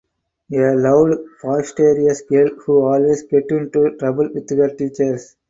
[0.51, 5.35] A loud boisterous girl who always gets into trouble with her teachers.